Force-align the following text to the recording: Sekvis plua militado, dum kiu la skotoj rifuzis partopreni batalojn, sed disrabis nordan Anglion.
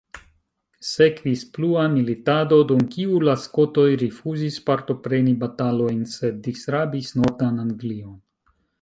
Sekvis 0.91 1.43
plua 1.57 1.83
militado, 1.97 2.59
dum 2.71 2.81
kiu 2.97 3.21
la 3.27 3.37
skotoj 3.43 3.85
rifuzis 4.05 4.59
partopreni 4.71 5.37
batalojn, 5.47 6.03
sed 6.19 6.45
disrabis 6.51 7.17
nordan 7.23 7.65
Anglion. 7.69 8.23